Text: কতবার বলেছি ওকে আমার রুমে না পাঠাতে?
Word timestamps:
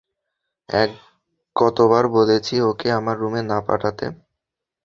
কতবার 1.55 2.03
বলেছি 2.17 2.55
ওকে 2.61 2.87
আমার 2.91 3.15
রুমে 3.17 3.41
না 3.43 3.57
পাঠাতে? 3.67 4.05